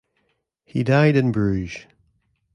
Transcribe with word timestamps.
He 0.65 0.83
died 0.83 1.15
in 1.15 1.31
Bruges. 1.31 1.85